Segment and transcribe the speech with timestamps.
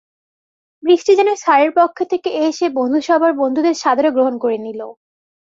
[0.83, 4.81] বৃষ্টি যেন স্যারের পক্ষ থেকে এসে বন্ধুসভার বন্ধুদের সাদরে গ্রহণ করে নিল।